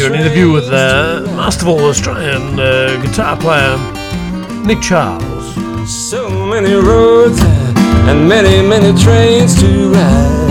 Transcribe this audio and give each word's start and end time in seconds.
Here, 0.00 0.08
an 0.10 0.18
interview 0.18 0.50
with 0.50 0.64
uh, 0.68 1.24
masterful 1.36 1.78
Australian 1.80 2.58
uh, 2.58 2.98
guitar 3.02 3.36
player 3.36 3.76
Nick 4.64 4.80
Charles. 4.80 5.54
So 5.86 6.46
many 6.46 6.72
roads 6.72 7.38
and 8.08 8.26
many, 8.26 8.66
many 8.66 8.98
trains 8.98 9.60
to 9.60 9.90
ride. 9.92 10.48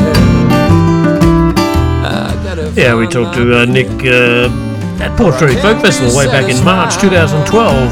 Yeah, 2.77 2.93
we 2.95 3.07
talked 3.07 3.35
to 3.37 3.61
uh, 3.61 3.65
Nick 3.65 3.87
uh, 4.05 4.51
at 5.03 5.17
Port 5.17 5.39
Fairy 5.39 5.55
Folk 5.55 5.81
Festival 5.81 6.15
way 6.15 6.27
back 6.27 6.47
in 6.47 6.63
March 6.63 6.97
2012. 6.99 7.91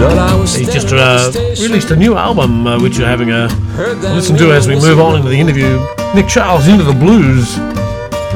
Lord, 0.00 0.48
He 0.50 0.66
just 0.66 0.92
uh, 0.92 1.32
released 1.60 1.90
a 1.90 1.96
new 1.96 2.16
album, 2.16 2.64
uh, 2.68 2.80
which 2.80 2.98
you're 2.98 3.08
having 3.08 3.32
a 3.32 3.48
listen 4.14 4.36
to 4.36 4.52
as 4.52 4.68
we 4.68 4.76
move 4.76 5.00
on 5.00 5.16
into 5.16 5.30
the 5.30 5.40
interview. 5.40 5.84
Nick 6.14 6.28
Charles 6.28 6.68
into 6.68 6.84
the 6.84 6.92
blues, 6.92 7.58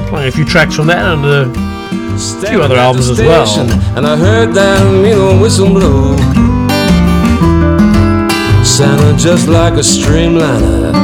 playing 0.09 0.29
a 0.29 0.33
few 0.33 0.45
tracks 0.45 0.75
from 0.75 0.87
that 0.87 1.05
and 1.05 1.25
a 1.25 2.49
few 2.49 2.63
other 2.63 2.77
albums 2.77 3.09
as 3.11 3.19
well. 3.19 3.47
And 3.97 4.07
I 4.07 4.17
heard 4.17 4.55
that 4.55 4.81
old 5.15 5.41
whistle 5.41 5.69
blow. 5.69 6.17
Sounded 8.65 9.19
just 9.19 9.49
like 9.49 9.75
a 9.75 9.85
streamliner 9.85 10.95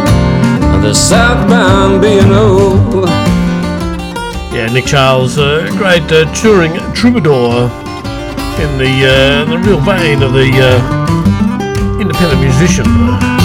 on 0.72 0.82
the 0.82 0.94
southbound 0.94 2.00
B&O. 2.00 3.04
yeah, 4.54 4.68
Nick 4.72 4.86
Charles, 4.86 5.38
a 5.38 5.68
great 5.76 6.10
uh, 6.10 6.32
touring 6.34 6.72
troubadour 6.94 7.70
in 8.62 8.78
the 8.78 8.92
uh, 9.06 9.44
the 9.50 9.58
real 9.58 9.80
vein 9.80 10.22
of 10.22 10.32
the 10.32 10.50
uh, 10.60 12.00
independent 12.00 12.40
musician. 12.40 13.43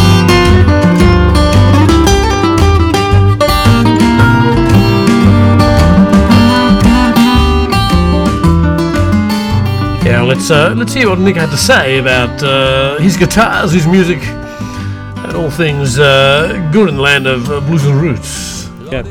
Yeah, 10.20 10.25
let's 10.25 10.52
uh, 10.52 10.73
let's 10.75 10.94
hear 10.94 11.09
what 11.09 11.20
Nick 11.20 11.38
had 11.38 11.50
to 11.50 11.56
say 11.56 11.98
about 11.98 12.44
uh, 12.44 12.98
his 13.00 13.16
guitars, 13.16 13.72
his 13.72 13.88
music, 13.88 14.22
and 14.22 15.34
all 15.34 15.50
things 15.50 15.98
uh, 15.98 16.70
good 16.73 16.89
in 16.89 16.98
the 16.98 17.02
land 17.02 17.26
of 17.26 17.50
uh, 17.50 17.61
blues 17.61 17.86
and 17.86 18.02
roots. 18.02 18.67
Yeah. 18.92 19.03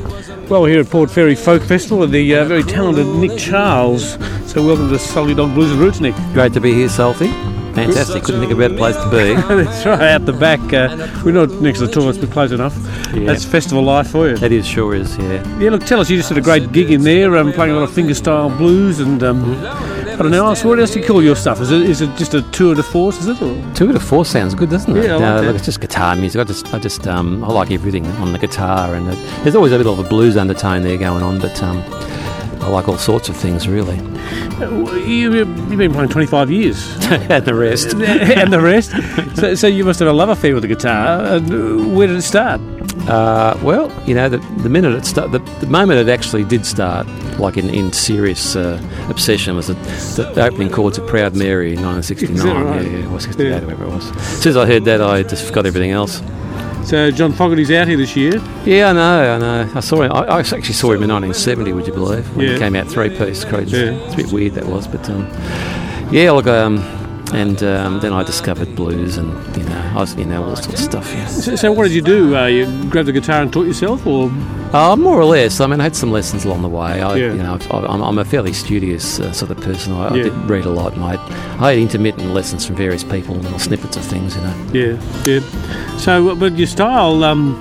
Well, 0.47 0.61
we're 0.61 0.69
here 0.69 0.81
at 0.81 0.89
Port 0.91 1.09
Fairy 1.09 1.33
Folk 1.33 1.63
Festival 1.63 1.97
with 1.97 2.11
the 2.11 2.35
uh, 2.35 2.45
very 2.45 2.61
talented 2.61 3.07
Nick 3.07 3.39
Charles. 3.39 4.19
So, 4.45 4.63
welcome 4.63 4.87
to 4.89 4.99
Salty 4.99 5.33
Dog 5.33 5.55
Blues 5.55 5.71
and 5.71 5.79
Roots, 5.79 5.99
Nick. 5.99 6.13
Great 6.33 6.53
to 6.53 6.61
be 6.61 6.75
here, 6.75 6.89
Salty. 6.89 7.29
Fantastic. 7.73 8.23
Couldn't 8.23 8.41
think 8.41 8.51
of 8.51 8.59
a 8.59 8.61
better 8.61 8.77
place 8.77 8.95
to 8.95 9.09
be. 9.09 9.33
That's 9.63 9.85
right, 9.87 10.01
out 10.01 10.27
the 10.27 10.33
back. 10.33 10.59
Uh, 10.71 11.07
we're 11.25 11.31
not 11.31 11.49
next 11.59 11.79
to 11.79 11.87
the 11.87 11.91
toilets, 11.91 12.19
but 12.19 12.29
close 12.29 12.51
enough. 12.51 12.77
Yeah. 13.15 13.25
That's 13.25 13.45
festival 13.45 13.81
life 13.81 14.11
for 14.11 14.29
you. 14.29 14.37
That 14.37 14.51
is 14.51 14.67
sure 14.67 14.93
is, 14.93 15.17
yeah. 15.17 15.59
Yeah, 15.59 15.71
look, 15.71 15.85
tell 15.85 15.99
us, 16.01 16.09
you 16.09 16.17
just 16.17 16.29
had 16.29 16.37
a 16.37 16.41
great 16.41 16.71
gig 16.71 16.91
in 16.91 17.01
there, 17.01 17.35
um, 17.35 17.51
playing 17.51 17.71
a 17.71 17.79
lot 17.79 17.89
of 17.89 17.95
fingerstyle 17.95 18.55
blues, 18.55 18.99
and 18.99 19.23
um, 19.23 19.55
I 20.19 20.23
don't 20.23 20.31
know, 20.31 20.53
so 20.53 20.67
what 20.67 20.79
else 20.79 20.91
do 20.91 20.99
you 20.99 21.05
call 21.05 21.23
your 21.23 21.35
stuff? 21.37 21.61
Is 21.61 21.71
it 21.71 21.81
is 21.83 22.01
it 22.01 22.13
just 22.17 22.33
a 22.33 22.41
tour 22.51 22.75
de 22.75 22.83
force? 22.83 23.19
Is 23.19 23.27
it? 23.27 23.41
Or? 23.41 23.73
Two 23.73 23.93
to 23.93 23.99
four 24.01 24.25
sounds 24.25 24.53
good, 24.53 24.69
doesn't 24.69 24.95
it? 24.97 25.05
Yeah, 25.05 25.13
I 25.15 25.15
like 25.15 25.23
Uh, 25.23 25.41
that. 25.41 25.47
look, 25.47 25.55
it's 25.55 25.65
just 25.65 25.79
guitar 25.79 26.15
music. 26.17 26.41
I 26.41 26.43
just, 26.43 26.73
I 26.73 26.79
just, 26.79 27.07
um, 27.07 27.41
I 27.41 27.47
like 27.47 27.71
everything 27.71 28.05
on 28.17 28.33
the 28.33 28.37
guitar, 28.39 28.93
and 28.95 29.07
it, 29.07 29.17
there's 29.43 29.55
always 29.55 29.71
a 29.71 29.77
bit 29.77 29.87
of 29.87 29.97
a 29.97 30.03
blues 30.03 30.35
undertone 30.35 30.83
there 30.83 30.97
going 30.97 31.23
on, 31.23 31.39
but 31.39 31.63
um, 31.63 31.81
I 32.61 32.67
like 32.67 32.89
all 32.89 32.97
sorts 32.97 33.29
of 33.29 33.37
things 33.37 33.65
really, 33.69 33.97
Uh, 34.61 34.93
You, 34.95 35.33
you've 35.33 35.77
been 35.77 35.93
playing 35.93 36.09
25 36.09 36.51
years. 36.51 36.97
and 37.29 37.45
the 37.45 37.55
rest. 37.55 37.93
and 37.93 38.51
the 38.51 38.59
rest. 38.61 38.91
So, 39.39 39.55
so 39.55 39.67
you 39.67 39.85
must 39.85 39.99
have 39.99 40.09
a 40.09 40.13
love 40.13 40.27
affair 40.27 40.53
with 40.53 40.63
the 40.63 40.67
guitar. 40.67 41.21
And 41.35 41.95
where 41.95 42.07
did 42.07 42.17
it 42.17 42.23
start? 42.23 42.59
Uh, 43.07 43.57
well, 43.63 43.91
you 44.07 44.13
know, 44.13 44.29
the, 44.29 44.37
the 44.61 44.69
minute 44.69 44.93
it 44.93 45.05
start, 45.05 45.31
the, 45.31 45.39
the 45.59 45.67
moment 45.67 45.99
it 45.99 46.11
actually 46.11 46.43
did 46.43 46.65
start, 46.65 47.07
like 47.39 47.57
in, 47.57 47.69
in 47.69 47.91
serious 47.91 48.55
uh, 48.55 48.79
obsession, 49.09 49.55
was 49.55 49.67
the, 49.67 49.73
the 50.35 50.43
opening 50.43 50.69
chords 50.69 50.97
of 50.97 51.07
Proud 51.07 51.35
Mary 51.35 51.73
in 51.73 51.81
1969. 51.81 52.35
Is 52.37 52.43
right? 52.45 52.85
Yeah, 52.91 52.97
yeah, 52.99 53.13
or 53.13 53.19
68, 53.19 53.47
Yeah. 53.49 53.59
whatever 53.61 53.83
it 53.85 53.89
was. 53.89 54.11
As 54.11 54.41
soon 54.43 54.49
as 54.51 54.57
I 54.57 54.65
heard 54.67 54.85
that, 54.85 55.01
I 55.01 55.23
just 55.23 55.45
forgot 55.45 55.65
everything 55.65 55.91
else. 55.91 56.21
So 56.85 57.11
John 57.11 57.33
Fogerty's 57.33 57.71
out 57.71 57.87
here 57.87 57.97
this 57.97 58.15
year. 58.15 58.41
Yeah, 58.65 58.89
I 58.89 58.93
know, 58.93 59.35
I 59.35 59.37
know. 59.37 59.71
I 59.75 59.79
saw 59.79 60.01
him. 60.01 60.11
I, 60.11 60.21
I 60.25 60.39
actually 60.39 60.61
saw 60.73 60.87
him 60.91 61.03
in 61.03 61.09
1970. 61.09 61.73
Would 61.73 61.87
you 61.87 61.93
believe? 61.93 62.35
When 62.35 62.45
Yeah. 62.45 62.53
he 62.53 62.59
came 62.59 62.75
out 62.75 62.87
three 62.87 63.09
piece. 63.09 63.43
Crazy. 63.45 63.75
Yeah. 63.77 63.91
It's 63.91 64.13
a 64.13 64.17
bit 64.17 64.31
weird 64.31 64.53
that 64.55 64.65
was, 64.65 64.87
but 64.87 65.07
um, 65.09 65.27
yeah. 66.11 66.31
Look, 66.31 66.47
um, 66.47 66.77
and 67.33 67.61
um, 67.63 67.99
then 67.99 68.11
I 68.13 68.23
discovered 68.23 68.75
blues, 68.75 69.17
and 69.17 69.29
you 69.57 69.63
know, 69.63 69.91
I 69.95 69.99
was, 69.99 70.15
you 70.15 70.25
know, 70.25 70.43
all 70.43 70.55
sorts 70.55 70.73
of 70.73 70.79
stuff. 70.79 71.11
Yeah. 71.13 71.27
So, 71.27 71.55
so 71.55 71.71
what 71.71 71.83
did 71.83 71.93
you 71.93 72.01
do? 72.01 72.35
Uh, 72.35 72.45
you 72.47 72.65
grabbed 72.89 73.07
the 73.07 73.11
guitar 73.11 73.41
and 73.41 73.51
taught 73.53 73.67
yourself, 73.67 74.05
or 74.07 74.31
Uh, 74.73 74.95
more 74.95 75.19
or 75.19 75.25
less. 75.25 75.59
I 75.59 75.67
mean, 75.67 75.79
I 75.79 75.83
had 75.83 75.95
some 75.95 76.11
lessons 76.11 76.45
along 76.45 76.61
the 76.61 76.69
way. 76.69 77.01
I, 77.01 77.15
Yeah. 77.15 77.33
You 77.33 77.43
know, 77.43 77.57
I, 77.71 77.77
I'm, 77.87 78.01
I'm 78.01 78.17
a 78.19 78.25
fairly 78.25 78.53
studious 78.53 79.19
uh, 79.19 79.31
sort 79.31 79.51
of 79.51 79.57
person. 79.61 79.93
I, 79.93 80.07
I 80.09 80.13
did 80.13 80.33
read 80.49 80.65
a 80.65 80.69
lot, 80.69 80.93
and 80.93 81.03
I 81.03 81.15
had, 81.15 81.19
I 81.61 81.69
had 81.71 81.79
intermittent 81.79 82.33
lessons 82.33 82.65
from 82.65 82.75
various 82.75 83.03
people, 83.03 83.35
little 83.35 83.59
snippets 83.59 83.97
of 83.97 84.03
things. 84.03 84.35
You 84.35 84.41
know. 84.41 84.55
yeah, 84.73 85.23
yeah. 85.25 85.97
So, 85.97 86.29
uh, 86.29 86.35
but 86.35 86.57
your 86.57 86.67
style, 86.67 87.23
um, 87.23 87.55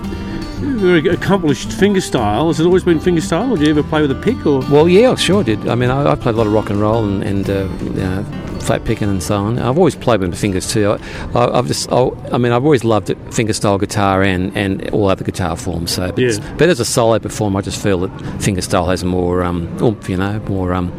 very 0.60 1.06
accomplished 1.08 1.72
finger 1.72 2.00
style. 2.00 2.48
Has 2.48 2.58
it 2.60 2.66
always 2.66 2.84
been 2.84 3.00
finger 3.00 3.20
style, 3.20 3.52
or 3.52 3.56
did 3.56 3.66
you 3.66 3.70
ever 3.78 3.82
play 3.88 4.00
with 4.02 4.10
a 4.10 4.20
pick? 4.20 4.44
Or 4.46 4.60
Well, 4.70 4.88
yeah, 4.88 5.10
I 5.12 5.14
sure 5.14 5.42
did. 5.44 5.68
I 5.68 5.74
mean, 5.74 5.90
I, 5.90 6.12
I 6.12 6.14
played 6.14 6.34
a 6.34 6.38
lot 6.38 6.46
of 6.46 6.52
rock 6.52 6.70
and 6.70 6.80
roll 6.80 7.04
and, 7.04 7.22
and 7.22 7.48
uh, 7.48 7.68
you 7.84 7.90
know, 7.90 8.24
flat 8.68 8.84
picking 8.84 9.08
and 9.08 9.22
so 9.22 9.34
on. 9.36 9.58
I've 9.58 9.78
always 9.78 9.94
played 9.96 10.20
with 10.20 10.28
my 10.28 10.36
fingers 10.36 10.70
too. 10.70 10.98
I, 11.34 11.58
I've 11.58 11.66
just, 11.66 11.90
I, 11.90 12.10
I 12.30 12.36
mean, 12.36 12.52
I've 12.52 12.64
always 12.64 12.84
loved 12.84 13.08
it, 13.08 13.18
fingerstyle 13.30 13.80
guitar 13.80 14.22
and, 14.22 14.54
and 14.56 14.90
all 14.90 15.08
other 15.08 15.24
guitar 15.24 15.56
forms. 15.56 15.90
So, 15.92 16.08
but, 16.12 16.18
Yeah. 16.18 16.54
but 16.58 16.68
as 16.68 16.78
a 16.78 16.84
solo 16.84 17.18
performer, 17.18 17.60
I 17.60 17.62
just 17.62 17.82
feel 17.82 18.00
that 18.00 18.10
fingerstyle 18.42 18.86
has 18.88 19.02
more 19.04 19.42
um, 19.42 19.74
oomph, 19.82 20.10
you 20.10 20.18
know, 20.18 20.38
more 20.50 20.74
um, 20.74 20.92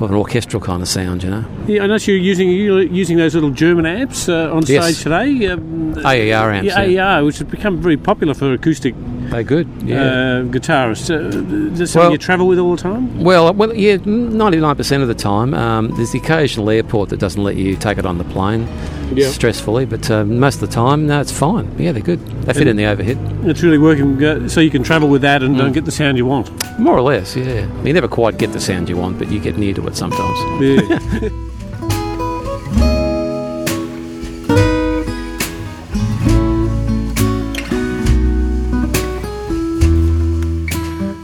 of 0.00 0.10
an 0.10 0.14
orchestral 0.16 0.60
kind 0.60 0.82
of 0.82 0.88
sound, 0.88 1.22
you 1.22 1.30
know. 1.30 1.44
yeah, 1.68 1.84
I 1.84 1.86
noticed 1.86 2.08
you're 2.08 2.16
using 2.16 2.50
you're 2.50 2.82
using 2.82 3.16
those 3.18 3.34
little 3.36 3.50
German 3.50 3.86
amps 3.86 4.28
uh, 4.28 4.50
on 4.52 4.64
Yes. 4.66 4.84
stage 4.96 5.02
today. 5.04 5.46
Um, 5.46 5.94
AER 6.04 6.50
amps, 6.50 6.66
yeah, 6.74 6.82
yeah. 6.82 7.18
AER, 7.18 7.24
which 7.24 7.38
has 7.38 7.46
become 7.48 7.80
very 7.80 7.96
popular 7.96 8.34
for 8.34 8.52
acoustic 8.52 8.96
They're 9.32 9.42
good, 9.42 9.66
yeah. 9.84 9.96
uh, 10.02 10.42
guitarists. 10.44 11.10
Uh, 11.10 11.82
is 11.82 11.94
Well- 11.96 12.12
you 12.12 12.18
travel 12.18 12.46
with 12.46 12.58
all 12.58 12.76
the 12.76 12.82
time? 12.82 13.22
Well, 13.24 13.52
well, 13.54 13.74
yeah, 13.74 13.96
ninety-nine 14.04 14.76
percent 14.76 15.02
of 15.02 15.08
the 15.08 15.14
time. 15.14 15.54
Um, 15.54 15.88
there's 15.96 16.12
the 16.12 16.18
occasional 16.18 16.68
airport 16.70 17.08
that 17.08 17.18
doesn't 17.18 17.42
let 17.42 17.56
you 17.56 17.74
take 17.76 17.98
it 17.98 18.06
on 18.06 18.18
the 18.18 18.24
plane, 18.24 18.68
Yeah. 19.14 19.26
stressfully. 19.28 19.88
But 19.88 20.10
um, 20.10 20.38
most 20.38 20.56
of 20.56 20.68
the 20.68 20.74
time, 20.74 21.06
no, 21.06 21.20
it's 21.20 21.32
fine. 21.32 21.66
Yeah, 21.78 21.92
they're 21.92 22.02
good. 22.02 22.20
They 22.44 22.52
fit 22.52 22.66
in 22.66 22.76
the 22.76 22.84
overhead, 22.86 23.18
It's 23.44 23.62
really 23.62 23.78
working, 23.78 24.48
so 24.48 24.60
you 24.60 24.70
can 24.70 24.82
travel 24.82 25.08
with 25.08 25.22
that 25.22 25.42
and 25.42 25.56
Mm. 25.56 25.60
uh, 25.60 25.68
get 25.70 25.84
the 25.86 25.90
sound 25.92 26.18
you 26.18 26.26
want. 26.26 26.50
more 26.78 26.96
or 26.96 27.02
less. 27.02 27.34
Yeah, 27.36 27.66
you 27.84 27.92
never 27.92 28.08
quite 28.08 28.38
get 28.38 28.52
the 28.52 28.60
sound 28.60 28.88
you 28.88 28.96
want, 28.96 29.18
but 29.18 29.30
you 29.30 29.40
get 29.40 29.56
near 29.58 29.74
to 29.74 29.86
it 29.86 29.96
sometimes. 29.96 30.38
Yeah. 30.60 31.28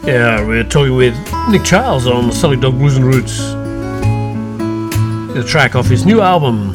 Yeah, 0.08 0.42
we're 0.46 0.64
talking 0.64 0.96
with 0.96 1.14
Nick 1.50 1.64
Charles 1.64 2.06
on 2.06 2.28
the 2.28 2.32
Salty 2.32 2.56
Dog 2.58 2.78
Blues 2.78 2.96
and 2.96 3.04
Roots. 3.04 3.36
The 5.34 5.44
track 5.46 5.76
off 5.76 5.84
his 5.84 6.06
new 6.06 6.22
album, 6.22 6.72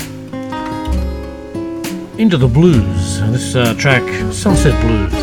Into 2.19 2.37
the 2.37 2.47
Blues. 2.47 3.21
This 3.31 3.55
uh, 3.55 3.73
track, 3.73 4.03
Sunset 4.31 4.79
Blues. 4.83 5.22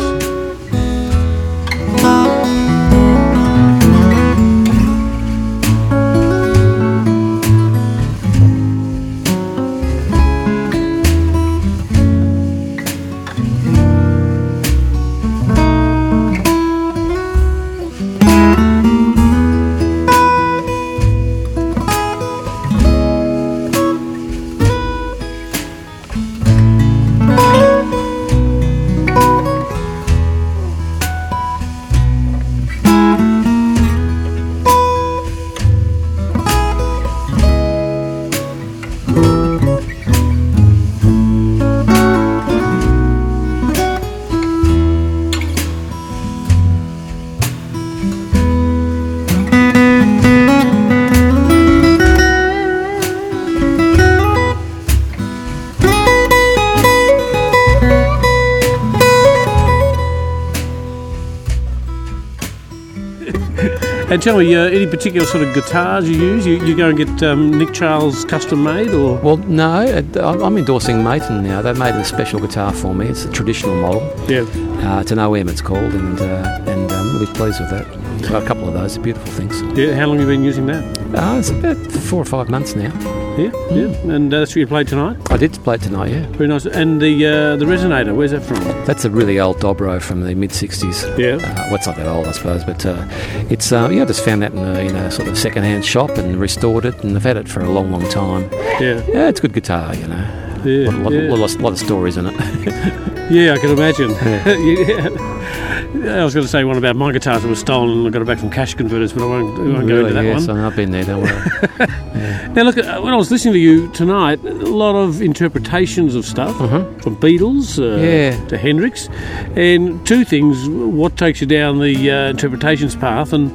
Tell 64.21 64.37
me, 64.37 64.55
uh, 64.55 64.63
any 64.65 64.85
particular 64.87 65.25
sort 65.25 65.43
of 65.43 65.53
guitars 65.53 66.09
you 66.09 66.15
use? 66.15 66.45
You, 66.45 66.63
you 66.65 66.75
go 66.75 66.89
and 66.89 66.97
get 66.97 67.23
um, 67.23 67.51
Nick 67.57 67.73
Charles 67.73 68.23
custom 68.25 68.63
made, 68.63 68.89
or 68.91 69.17
Well, 69.17 69.37
no, 69.37 69.81
I'm 70.21 70.41
I'm 70.41 70.57
endorsing 70.57 70.97
Maton 70.97 71.41
now. 71.43 71.61
They've 71.61 71.77
made 71.77 71.95
a 71.95 72.03
special 72.05 72.39
guitar 72.39 72.71
for 72.73 72.93
me. 72.95 73.07
It's 73.07 73.25
a 73.25 73.31
traditional 73.31 73.75
model. 73.81 74.01
yeah, 74.29 74.41
Uh, 74.87 75.01
it's 75.01 75.11
an 75.11 75.19
OM, 75.19 75.47
it's 75.49 75.61
called, 75.61 75.93
and 75.93 76.19
uh, 76.19 76.63
and 76.71 76.91
I'm 76.91 77.13
really 77.13 77.27
pleased 77.33 77.59
with 77.59 77.69
that. 77.71 77.87
Got 78.29 78.43
a 78.43 78.45
couple 78.45 78.67
of 78.67 78.73
those, 78.73 78.95
they're 78.95 79.03
beautiful 79.03 79.31
things. 79.33 79.61
yeah. 79.77 79.95
How 79.95 80.05
long 80.05 80.19
have 80.19 80.27
you 80.29 80.33
been 80.35 80.43
using 80.43 80.67
that? 80.67 80.83
Uh, 81.15 81.37
it's 81.39 81.49
about 81.49 81.77
four 81.91 82.21
or 82.21 82.25
five 82.25 82.49
months 82.49 82.75
now. 82.75 82.91
Yeah, 83.37 83.51
yeah. 83.71 84.13
And 84.13 84.33
uh, 84.33 84.39
that's 84.39 84.51
what 84.51 84.57
you 84.57 84.67
played 84.67 84.87
tonight. 84.87 85.17
I 85.31 85.37
did 85.37 85.53
play 85.63 85.75
it 85.75 85.81
tonight, 85.81 86.11
yeah. 86.11 86.25
Very 86.31 86.47
nice. 86.47 86.65
And 86.65 87.01
the 87.01 87.25
uh, 87.25 87.55
the 87.55 87.65
resonator, 87.65 88.15
where's 88.15 88.31
that 88.31 88.41
from? 88.41 88.59
That's 88.85 89.05
a 89.05 89.09
really 89.09 89.39
old 89.39 89.57
Dobro 89.57 90.01
from 90.01 90.21
the 90.21 90.35
mid 90.35 90.49
'60s. 90.51 91.17
Yeah. 91.17 91.35
Uh, 91.35 91.55
well, 91.67 91.75
it's 91.75 91.87
not 91.87 91.95
that 91.95 92.07
old, 92.07 92.27
I 92.27 92.31
suppose, 92.31 92.63
but 92.63 92.85
uh, 92.85 93.05
it's 93.49 93.71
uh, 93.71 93.89
yeah. 93.91 94.01
I 94.03 94.05
just 94.05 94.23
found 94.25 94.41
that 94.41 94.51
in 94.51 94.59
a, 94.59 94.79
in 94.79 94.95
a 94.95 95.09
sort 95.11 95.27
of 95.27 95.37
second-hand 95.37 95.85
shop 95.85 96.11
and 96.11 96.37
restored 96.37 96.85
it, 96.85 97.03
and 97.03 97.15
I've 97.15 97.23
had 97.23 97.37
it 97.37 97.47
for 97.47 97.61
a 97.61 97.69
long, 97.69 97.91
long 97.91 98.07
time. 98.09 98.49
Yeah, 98.51 99.01
Yeah, 99.07 99.29
it's 99.29 99.39
a 99.39 99.43
good 99.43 99.53
guitar, 99.53 99.95
you 99.95 100.07
know. 100.07 100.61
yeah, 100.65 100.89
lot, 100.89 100.99
lot, 101.03 101.13
yeah. 101.13 101.29
lot, 101.33 101.59
lot 101.59 101.71
of 101.73 101.79
stories 101.79 102.17
in 102.17 102.25
it. 102.27 103.07
Yeah, 103.29 103.53
I 103.53 103.57
can 103.59 103.71
imagine. 103.71 104.11
yeah. 104.11 105.37
I 105.91 106.23
was 106.23 106.33
going 106.33 106.45
to 106.45 106.51
say 106.51 106.63
one 106.63 106.77
about 106.77 106.95
my 106.95 107.11
guitars 107.11 107.43
that 107.43 107.49
was 107.49 107.59
stolen 107.59 107.99
and 107.99 108.07
I 108.07 108.09
got 108.09 108.21
it 108.21 108.25
back 108.25 108.39
from 108.39 108.49
cash 108.49 108.73
converters, 108.73 109.13
but 109.13 109.23
I 109.23 109.25
won't, 109.25 109.59
I 109.59 109.73
won't 109.73 109.87
go 109.87 109.99
into 109.99 110.13
that 110.13 110.23
yes, 110.23 110.47
one. 110.47 110.57
I've 110.57 110.75
been 110.75 110.91
there. 110.91 111.03
Don't 111.03 111.21
worry. 111.21 111.87
Now, 112.51 112.63
look, 112.63 112.77
uh, 112.77 112.99
when 112.99 113.13
I 113.13 113.15
was 113.17 113.31
listening 113.31 113.53
to 113.53 113.59
you 113.59 113.89
tonight, 113.93 114.43
a 114.43 114.51
lot 114.51 114.93
of 114.95 115.21
interpretations 115.21 116.15
of 116.15 116.25
stuff 116.25 116.55
from 116.57 117.15
Beatles 117.15 117.79
uh. 117.79 118.01
Yeah. 118.01 118.47
to 118.47 118.57
Hendrix, 118.57 119.07
and 119.55 120.05
two 120.05 120.25
things: 120.25 120.67
what 120.67 121.15
takes 121.17 121.39
you 121.39 121.47
down 121.47 121.79
the 121.79 122.11
uh, 122.11 122.29
interpretations 122.29 122.95
path, 122.95 123.31
and 123.31 123.49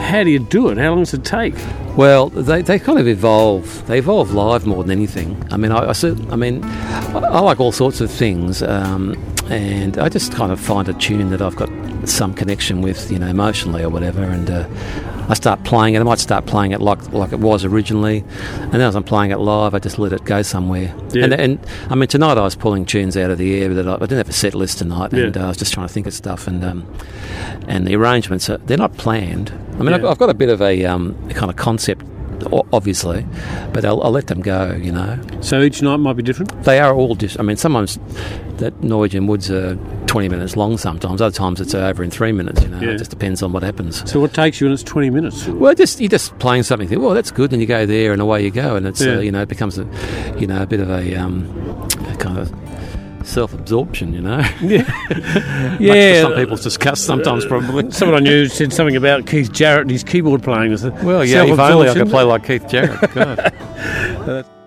how 0.00 0.24
do 0.24 0.30
you 0.30 0.38
do 0.38 0.68
it? 0.68 0.78
How 0.78 0.90
long 0.90 1.00
does 1.00 1.14
it 1.14 1.24
take? 1.24 1.54
Well, 1.96 2.28
they, 2.30 2.62
they 2.62 2.78
kind 2.78 2.98
of 2.98 3.06
evolve. 3.06 3.86
They 3.86 3.98
evolve 3.98 4.32
live 4.32 4.66
more 4.66 4.82
than 4.82 4.92
anything. 4.92 5.46
I 5.50 5.56
mean, 5.56 5.72
I, 5.72 5.90
I, 5.90 5.94
I 6.30 6.36
mean, 6.36 6.64
I, 6.64 7.40
like 7.40 7.60
all 7.60 7.72
sorts 7.72 8.00
of 8.00 8.10
things, 8.10 8.62
um, 8.62 9.14
and 9.48 9.98
I 9.98 10.08
just 10.08 10.32
kind 10.32 10.52
of 10.52 10.60
find 10.60 10.88
a 10.88 10.94
tune 10.94 11.30
that 11.30 11.42
I've 11.42 11.56
got 11.56 11.68
some 12.08 12.34
connection 12.34 12.82
with, 12.82 13.10
you 13.10 13.18
know, 13.18 13.26
emotionally 13.26 13.82
or 13.82 13.88
whatever, 13.90 14.22
and 14.22 14.48
uh, 14.50 14.66
I 15.28 15.34
start 15.34 15.62
playing 15.64 15.94
it. 15.94 16.00
I 16.00 16.02
might 16.02 16.18
start 16.18 16.46
playing 16.46 16.72
it 16.72 16.80
like 16.80 17.12
like 17.12 17.32
it 17.32 17.38
was 17.40 17.64
originally, 17.64 18.24
and 18.60 18.72
then 18.72 18.80
as 18.82 18.96
I'm 18.96 19.04
playing 19.04 19.30
it 19.30 19.38
live, 19.38 19.74
I 19.74 19.78
just 19.78 19.98
let 19.98 20.12
it 20.12 20.24
go 20.24 20.42
somewhere. 20.42 20.94
Yeah. 21.12 21.24
And, 21.24 21.34
and 21.34 21.66
I 21.88 21.94
mean, 21.94 22.08
tonight 22.08 22.38
I 22.38 22.42
was 22.42 22.54
pulling 22.56 22.84
tunes 22.86 23.16
out 23.16 23.30
of 23.30 23.38
the 23.38 23.60
air 23.62 23.72
that 23.74 23.86
I, 23.86 23.94
I 23.94 23.98
didn't 23.98 24.18
have 24.18 24.28
a 24.28 24.32
set 24.32 24.54
list 24.54 24.78
tonight, 24.78 25.12
and 25.12 25.34
Yeah. 25.34 25.42
uh, 25.42 25.46
I 25.46 25.48
was 25.48 25.56
just 25.56 25.72
trying 25.72 25.86
to 25.86 25.92
think 25.92 26.06
of 26.06 26.14
stuff, 26.14 26.46
and 26.46 26.64
um, 26.64 26.86
and 27.68 27.86
the 27.86 27.94
arrangements 27.96 28.48
are, 28.50 28.58
they're 28.58 28.76
not 28.78 28.96
planned. 28.96 29.52
I 29.78 29.82
mean, 29.82 29.92
I've, 29.94 30.04
I've 30.04 30.18
got 30.18 30.30
a 30.30 30.34
bit 30.34 30.48
of 30.48 30.60
a, 30.60 30.84
um, 30.84 31.16
a 31.30 31.34
kind 31.34 31.50
of 31.50 31.56
concept, 31.56 32.04
obviously, 32.72 33.26
but 33.72 33.84
I'll, 33.84 34.02
I'll 34.02 34.10
let 34.10 34.26
them 34.28 34.40
go. 34.40 34.72
You 34.72 34.92
know, 34.92 35.18
So 35.40 35.60
each 35.62 35.82
night 35.82 35.96
might 35.98 36.14
be 36.16 36.22
different. 36.22 36.64
they 36.64 36.78
are 36.80 36.94
all 36.94 37.14
just. 37.14 37.38
I 37.38 37.42
mean, 37.42 37.56
sometimes 37.56 37.98
that 38.58 38.82
Norwegian 38.82 39.26
Woods 39.26 39.50
are 39.50 39.76
twenty 40.06 40.28
minutes 40.28 40.56
long. 40.56 40.76
Sometimes, 40.78 41.20
other 41.22 41.34
times 41.34 41.60
it's 41.60 41.74
over 41.74 42.02
in 42.02 42.10
three 42.10 42.32
minutes. 42.32 42.62
You 42.62 42.68
know, 42.68 42.80
Yeah. 42.80 42.90
it 42.90 42.98
just 42.98 43.10
depends 43.10 43.42
on 43.42 43.52
what 43.52 43.62
happens. 43.62 44.08
So 44.10 44.20
what 44.20 44.34
takes 44.34 44.60
you 44.60 44.66
when 44.66 44.74
it's 44.74 44.82
twenty 44.82 45.10
minutes? 45.10 45.46
Well, 45.46 45.74
just 45.74 46.00
you're 46.00 46.08
just 46.08 46.38
playing 46.38 46.64
something. 46.64 46.88
Think, 46.88 47.00
well, 47.00 47.14
that's 47.14 47.30
good, 47.30 47.52
and 47.52 47.60
you 47.60 47.66
go 47.66 47.86
there, 47.86 48.12
and 48.12 48.20
away 48.20 48.42
you 48.44 48.50
go, 48.50 48.76
and 48.76 48.86
it's 48.86 49.00
Yeah. 49.00 49.16
uh, 49.16 49.20
you 49.20 49.30
know 49.32 49.42
it 49.42 49.48
becomes 49.48 49.78
a 49.78 49.86
you 50.38 50.46
know 50.46 50.62
a 50.62 50.66
bit 50.66 50.80
of 50.80 50.90
a, 50.90 51.14
um, 51.16 51.46
a 52.08 52.16
kind 52.16 52.38
of 52.38 52.52
self-absorption. 53.30 54.12
You 54.12 54.20
know, 54.22 54.38
Yeah, 54.60 55.76
yeah. 55.80 56.22
some 56.22 56.34
people's 56.34 56.62
disgust 56.62 57.04
sometimes 57.04 57.46
probably. 57.46 57.90
Someone 57.90 58.18
I 58.18 58.20
knew 58.20 58.46
said 58.46 58.72
something 58.72 58.96
about 58.96 59.26
Keith 59.26 59.52
Jarrett 59.52 59.82
and 59.82 59.90
his 59.90 60.04
keyboard 60.04 60.42
playing. 60.42 60.72
Well, 61.04 61.24
yeah, 61.24 61.44
if 61.44 61.58
only 61.58 61.88
I 61.88 61.94
could 61.94 62.10
play 62.10 62.22
like 62.22 62.46
Keith 62.46 62.68
Jarrett. 62.68 63.54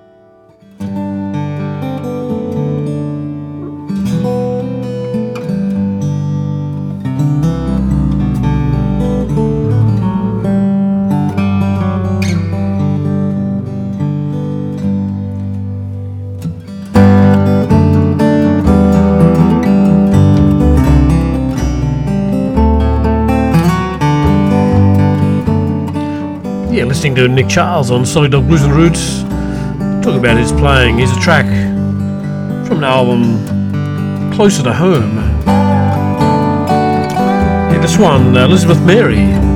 listening 27.04 27.16
to 27.16 27.28
Nick 27.28 27.50
Charles 27.50 27.92
on 27.92 28.06
Salty 28.06 28.30
Dog 28.30 28.48
Blues 28.48 28.64
and 28.64 28.72
Roots, 28.72 29.24
talking 30.06 30.20
about 30.20 30.38
his 30.38 30.54
playing. 30.54 31.00
Here's 31.00 31.12
a 31.12 31.20
track 31.20 31.46
from 32.66 32.78
an 32.78 32.86
album 32.86 34.32
Closer 34.32 34.64
to 34.64 34.72
Home. 34.72 35.18
Yeah, 37.68 37.80
this 37.82 37.98
one, 37.98 38.38
uh, 38.38 38.46
Elizabeth 38.46 38.82
Mary. 38.86 39.53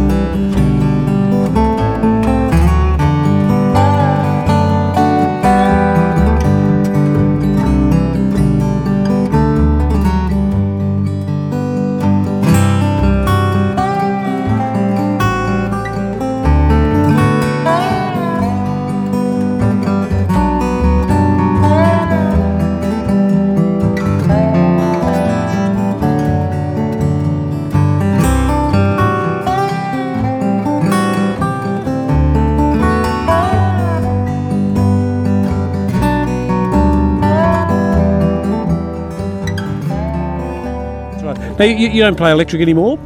Now, 41.57 41.65
you, 41.65 41.87
you 41.89 42.01
don't 42.01 42.15
play 42.15 42.31
electric 42.31 42.61
anymore? 42.61 42.99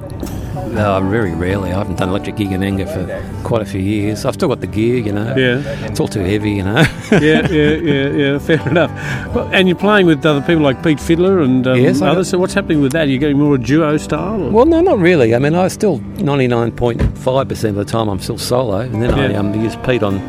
No, 0.71 1.01
very 1.09 1.33
rarely. 1.33 1.71
I 1.71 1.77
haven't 1.77 1.97
done 1.97 2.09
electric 2.09 2.37
gig 2.37 2.51
in 2.51 2.63
anger 2.63 2.85
for 2.85 3.43
quite 3.43 3.61
a 3.61 3.65
few 3.65 3.81
years. 3.81 4.25
I've 4.25 4.35
still 4.35 4.47
got 4.47 4.61
the 4.61 4.67
gear, 4.67 4.97
you 4.97 5.11
know. 5.11 5.35
Yeah. 5.35 5.61
It's 5.85 5.99
all 5.99 6.07
too 6.07 6.21
heavy, 6.21 6.51
you 6.51 6.63
know. 6.63 6.81
yeah, 7.11 7.47
yeah, 7.49 7.49
yeah, 7.49 8.09
yeah. 8.09 8.39
Fair 8.47 8.67
enough. 8.69 8.91
Well, 9.35 9.49
and 9.51 9.67
you're 9.67 9.77
playing 9.77 10.05
with 10.05 10.25
other 10.25 10.41
people 10.41 10.63
like 10.63 10.81
Pete 10.83 10.97
Fidler 10.97 11.43
and 11.43 11.67
um, 11.67 11.77
Yes, 11.77 12.01
others. 12.01 12.29
So 12.29 12.37
what's 12.37 12.53
happening 12.53 12.81
with 12.81 12.93
that? 12.93 13.07
Are 13.07 13.09
you 13.09 13.19
getting 13.19 13.37
more 13.37 13.55
a 13.55 13.57
duo 13.57 13.97
style? 13.97 14.41
Or? 14.41 14.49
well, 14.49 14.65
no, 14.65 14.81
not 14.81 14.99
really. 14.99 15.35
I 15.35 15.39
mean, 15.39 15.55
I 15.55 15.67
still 15.67 15.99
99.5% 15.99 17.69
of 17.69 17.75
the 17.75 17.85
time 17.85 18.07
I'm 18.07 18.19
still 18.19 18.37
solo, 18.37 18.79
and 18.79 19.01
then 19.01 19.13
I 19.13 19.33
um, 19.35 19.53
use 19.53 19.75
Pete 19.77 20.03
on 20.03 20.21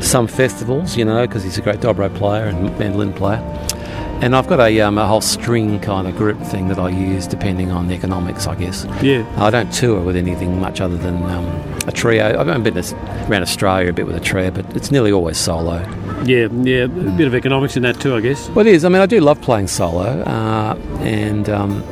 some 0.00 0.28
festivals, 0.28 0.96
you 0.96 1.04
know, 1.04 1.26
because 1.26 1.42
he's 1.42 1.58
a 1.58 1.62
great 1.62 1.80
dobro 1.80 2.14
player 2.14 2.46
and 2.46 2.78
mandolin 2.78 3.12
player. 3.12 3.40
And 4.20 4.34
I've 4.34 4.48
got 4.48 4.58
a, 4.58 4.80
um, 4.80 4.98
a 4.98 5.06
whole 5.06 5.20
string 5.20 5.78
kind 5.78 6.08
of 6.08 6.16
group 6.16 6.40
thing 6.42 6.68
that 6.68 6.78
I 6.78 6.88
use 6.88 7.26
depending 7.26 7.70
on 7.70 7.86
the 7.86 7.94
economics, 7.94 8.48
I 8.48 8.56
guess. 8.56 8.84
yeah. 9.00 9.24
I 9.36 9.50
don't 9.50 9.72
tour 9.72 10.00
with 10.00 10.16
anything 10.16 10.60
much 10.60 10.80
other 10.80 10.96
than 10.96 11.22
um, 11.22 11.46
a 11.86 11.92
trio. 11.92 12.38
I've 12.38 12.64
been 12.64 12.76
around 12.76 13.42
Australia 13.42 13.90
a 13.90 13.92
bit 13.92 14.06
with 14.06 14.16
a 14.16 14.20
trio, 14.20 14.50
but 14.50 14.64
it's 14.76 14.90
nearly 14.90 15.12
always 15.12 15.38
solo. 15.38 15.78
Yeah, 16.24 16.48
yeah. 16.50 16.84
A 16.84 16.88
bit 16.88 17.28
of 17.28 17.34
economics 17.34 17.76
in 17.76 17.84
that 17.84 18.00
too, 18.00 18.16
I 18.16 18.20
guess. 18.20 18.48
Well, 18.50 18.66
it 18.66 18.74
is. 18.74 18.84
I 18.84 18.88
mean, 18.88 19.00
I 19.00 19.06
do 19.06 19.20
love 19.20 19.40
playing 19.40 19.68
solo, 19.68 20.02
uh, 20.22 20.76
and 21.00 21.48
um, 21.48 21.84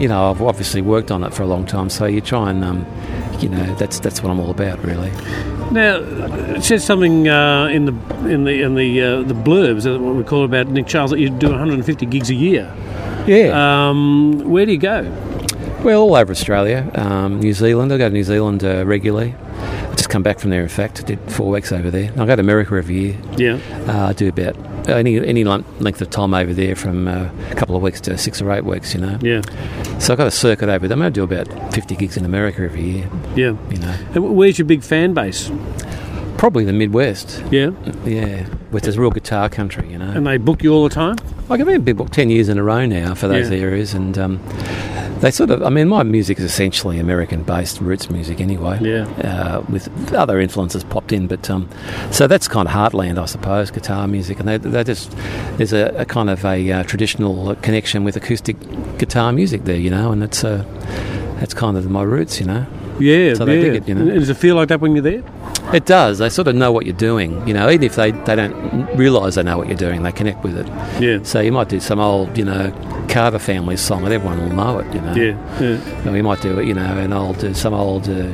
you 0.00 0.08
know, 0.08 0.30
I've 0.30 0.42
obviously 0.42 0.80
worked 0.80 1.10
on 1.10 1.22
it 1.22 1.34
for 1.34 1.42
a 1.42 1.46
long 1.46 1.66
time. 1.66 1.90
So 1.90 2.06
you 2.06 2.20
try 2.20 2.50
and, 2.50 2.64
um, 2.64 2.86
you 3.42 3.48
know, 3.48 3.74
that's 3.76 4.00
that's 4.00 4.22
what 4.22 4.30
I'm 4.30 4.40
all 4.40 4.50
about, 4.50 4.82
really. 4.84 5.10
Now, 5.70 5.96
it 6.54 6.62
says 6.62 6.84
something 6.84 7.28
uh, 7.28 7.66
in 7.66 7.86
the 7.86 7.92
in 8.28 8.44
the 8.44 8.62
in 8.62 8.74
the 8.74 9.00
uh, 9.02 9.22
the 9.22 9.34
blurbs, 9.34 9.86
what 10.00 10.14
we 10.14 10.24
call 10.24 10.44
about 10.44 10.68
Nick 10.68 10.86
Charles, 10.86 11.10
that 11.10 11.20
you 11.20 11.30
do 11.30 11.48
150 11.48 12.06
gigs 12.06 12.30
a 12.30 12.34
year. 12.34 12.72
Yeah. 13.26 13.88
Um, 13.88 14.42
where 14.50 14.66
do 14.66 14.72
you 14.72 14.78
go? 14.78 15.02
well, 15.82 16.00
all 16.02 16.14
over 16.16 16.30
Australia, 16.32 16.90
um, 16.94 17.40
New 17.40 17.52
Zealand. 17.52 17.92
I 17.92 17.98
go 17.98 18.08
to 18.08 18.14
New 18.14 18.24
Zealand 18.24 18.64
uh, 18.64 18.86
regularly. 18.86 19.34
I 19.58 19.94
just 19.96 20.08
come 20.08 20.22
back 20.22 20.38
from 20.38 20.48
there. 20.50 20.62
In 20.62 20.68
fact, 20.68 21.00
I 21.00 21.04
did 21.04 21.18
four 21.30 21.50
weeks 21.50 21.72
over 21.72 21.90
there. 21.90 22.10
I 22.16 22.24
go 22.24 22.36
to 22.36 22.40
America 22.40 22.74
every 22.76 22.94
year. 22.98 23.16
Yeah, 23.36 23.58
Uh, 23.86 24.08
I 24.08 24.12
do 24.14 24.28
about 24.28 24.56
any 24.88 25.16
any 25.26 25.44
length 25.44 25.80
length 25.80 26.00
of 26.02 26.10
time 26.10 26.34
over 26.34 26.52
there, 26.52 26.74
from 26.76 27.08
uh, 27.08 27.28
a 27.50 27.54
couple 27.54 27.76
of 27.76 27.82
weeks 27.82 28.00
to 28.02 28.16
six 28.18 28.40
or 28.42 28.50
eight 28.52 28.64
weeks. 28.64 28.94
You 28.94 29.00
know. 29.00 29.18
yeah, 29.22 29.40
So 29.98 30.12
I've 30.14 30.18
got 30.18 30.26
a 30.26 30.30
circuit 30.30 30.68
over 30.68 30.86
there. 30.88 30.94
I'm 30.94 31.00
going 31.00 31.12
to 31.12 31.20
do 31.20 31.24
about 31.24 31.72
50 31.74 31.96
gigs 31.96 32.16
in 32.16 32.24
America 32.24 32.62
every 32.62 32.82
year, 32.82 33.10
yeah. 33.36 33.56
you 33.70 33.78
know. 33.78 33.96
And 34.14 34.36
where's 34.36 34.58
your 34.58 34.66
big 34.66 34.82
fan 34.82 35.14
base? 35.14 35.50
Probably 36.36 36.64
the 36.64 36.72
Midwest, 36.72 37.42
Yeah, 37.50 37.70
yeah, 38.04 38.44
which 38.70 38.86
is 38.86 38.98
real 38.98 39.10
guitar 39.10 39.48
country, 39.48 39.90
you 39.90 39.98
know. 39.98 40.10
and 40.10 40.26
they 40.26 40.36
book 40.36 40.62
you 40.62 40.72
all 40.74 40.82
the 40.86 40.94
time. 40.94 41.16
Like 41.48 41.60
I've 41.60 41.66
been 41.66 41.82
booked 41.84 41.96
book 41.96 42.10
10 42.10 42.28
years 42.28 42.48
in 42.48 42.58
a 42.58 42.62
row 42.62 42.84
now 42.86 43.14
for 43.14 43.28
those 43.28 43.50
Yeah. 43.50 43.58
areas, 43.58 43.94
and 43.94 44.18
um, 44.18 44.40
They 45.24 45.30
sort 45.30 45.48
of, 45.48 45.62
I 45.62 45.70
mean, 45.70 45.88
my 45.88 46.02
music 46.02 46.38
is 46.38 46.44
essentially 46.44 46.98
American-based 46.98 47.80
roots 47.80 48.10
music 48.10 48.42
anyway. 48.42 48.78
Yeah. 48.82 49.06
Uh, 49.24 49.64
with 49.70 50.12
other 50.12 50.38
influences 50.38 50.84
popped 50.84 51.12
in, 51.12 51.28
but 51.28 51.48
um, 51.48 51.66
so 52.10 52.26
that's 52.26 52.46
kind 52.46 52.68
of 52.68 52.74
heartland, 52.74 53.16
I 53.16 53.24
suppose, 53.24 53.70
guitar 53.70 54.06
music, 54.06 54.38
and 54.38 54.46
they, 54.46 54.58
they 54.58 54.84
just 54.84 55.10
there's 55.56 55.72
a, 55.72 55.86
a 55.96 56.04
kind 56.04 56.28
of 56.28 56.44
a 56.44 56.70
uh, 56.70 56.82
traditional 56.82 57.54
connection 57.62 58.04
with 58.04 58.16
acoustic 58.16 58.58
guitar 58.98 59.32
music 59.32 59.64
there, 59.64 59.78
you 59.78 59.88
know, 59.88 60.12
and 60.12 60.22
it's 60.22 60.44
uh, 60.44 60.62
that's 61.40 61.54
kind 61.54 61.78
of 61.78 61.88
my 61.88 62.02
roots, 62.02 62.38
you 62.38 62.44
know. 62.44 62.66
Yeah, 63.00 63.34
So 63.34 63.44
they 63.44 63.56
yeah. 63.56 63.62
dig 63.62 63.74
it, 63.82 63.88
you 63.88 63.94
know. 63.94 64.14
Does 64.14 64.28
it 64.30 64.36
feel 64.36 64.56
like 64.56 64.68
that 64.68 64.80
when 64.80 64.94
you're 64.94 65.02
there? 65.02 65.22
It 65.72 65.86
does. 65.86 66.18
They 66.18 66.28
sort 66.28 66.46
of 66.48 66.54
know 66.54 66.70
what 66.72 66.84
you're 66.86 66.94
doing, 66.96 67.46
you 67.48 67.54
know. 67.54 67.68
Even 67.70 67.82
if 67.84 67.96
they, 67.96 68.10
they 68.12 68.36
don't 68.36 68.86
realise 68.96 69.34
they 69.36 69.42
know 69.42 69.56
what 69.58 69.66
you're 69.68 69.76
doing, 69.76 70.02
they 70.02 70.12
connect 70.12 70.44
with 70.44 70.56
it. 70.58 70.66
Yeah. 71.02 71.18
So 71.22 71.40
you 71.40 71.52
might 71.52 71.68
do 71.68 71.80
some 71.80 71.98
old, 71.98 72.36
you 72.38 72.44
know, 72.44 72.70
Carter 73.08 73.38
family 73.38 73.76
song, 73.76 74.04
and 74.04 74.12
everyone 74.12 74.38
will 74.40 74.54
know 74.56 74.78
it, 74.78 74.94
you 74.94 75.00
know. 75.00 75.14
Yeah, 75.14 75.60
yeah. 76.04 76.10
We 76.12 76.22
might 76.22 76.40
do 76.42 76.58
it, 76.60 76.66
you 76.66 76.74
know, 76.74 76.98
an 76.98 77.12
old 77.12 77.42
uh, 77.44 77.52
some 77.54 77.74
old 77.74 78.08
uh, 78.08 78.28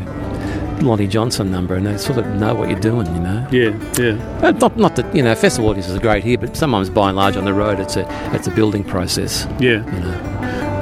Lonnie 0.80 1.06
Johnson 1.06 1.50
number, 1.50 1.74
and 1.74 1.86
they 1.86 1.96
sort 1.98 2.18
of 2.18 2.26
know 2.26 2.54
what 2.54 2.68
you're 2.70 2.80
doing, 2.80 3.06
you 3.14 3.20
know. 3.20 3.46
Yeah, 3.50 3.70
yeah. 3.98 4.50
Not, 4.50 4.76
not 4.76 4.96
that 4.96 5.14
you 5.14 5.22
know, 5.22 5.34
festival 5.34 5.70
audiences 5.70 5.94
are 5.96 6.00
great 6.00 6.24
here, 6.24 6.38
but 6.38 6.56
sometimes 6.56 6.88
by 6.90 7.08
and 7.08 7.16
large 7.16 7.36
on 7.36 7.44
the 7.44 7.52
road, 7.54 7.78
it's 7.80 7.96
a 7.96 8.06
it's 8.34 8.46
a 8.46 8.50
building 8.50 8.82
process, 8.84 9.46
Yeah. 9.60 9.84
you 9.94 10.00
know. 10.00 10.14